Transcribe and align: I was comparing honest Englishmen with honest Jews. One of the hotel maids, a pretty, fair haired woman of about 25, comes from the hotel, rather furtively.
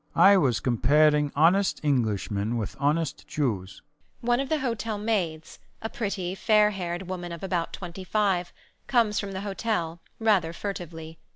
I 0.15 0.35
was 0.35 0.59
comparing 0.59 1.31
honest 1.35 1.79
Englishmen 1.83 2.57
with 2.57 2.75
honest 2.79 3.27
Jews. 3.27 3.83
One 4.21 4.39
of 4.39 4.49
the 4.49 4.57
hotel 4.57 4.97
maids, 4.97 5.59
a 5.79 5.89
pretty, 5.89 6.33
fair 6.33 6.71
haired 6.71 7.03
woman 7.03 7.31
of 7.31 7.43
about 7.43 7.71
25, 7.73 8.51
comes 8.87 9.19
from 9.19 9.33
the 9.33 9.41
hotel, 9.41 9.99
rather 10.19 10.53
furtively. 10.53 11.19